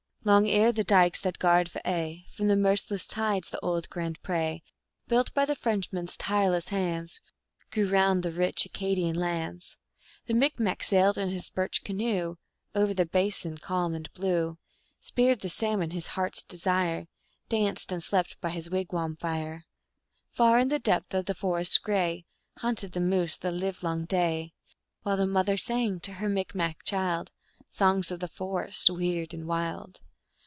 [0.23, 4.21] Long ere the dikes that guard for aye From the merciless tides the old Grand
[4.21, 4.61] Prd,
[5.07, 7.21] Built by the Frenchman s tireless hands,
[7.71, 9.77] Grew round the rich Acadian lands,
[10.27, 12.35] The Micmac sailed in his birch canoe
[12.75, 14.59] Over the Basin, calm and blue;
[15.01, 17.07] Speared the salmon, his heart s desire,
[17.49, 19.65] Danced and slept by his wigwam fire;
[20.29, 22.27] Far in the depth of the forest gray
[22.59, 24.53] Hunted the moose the livelong day,
[25.01, 27.31] While the mother sang to her Micmac child
[27.69, 29.99] Songs of the forest, weird and wild.